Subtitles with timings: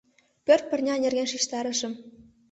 [0.45, 1.93] Пӧрт пырня нерген шижтарышым.